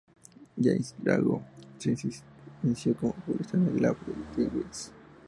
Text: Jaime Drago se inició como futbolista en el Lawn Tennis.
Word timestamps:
Jaime 0.57 0.83
Drago 0.97 1.43
se 1.77 1.95
inició 2.63 2.95
como 2.95 3.13
futbolista 3.13 3.55
en 3.55 3.67
el 3.67 3.83
Lawn 3.83 3.97
Tennis. 4.35 4.91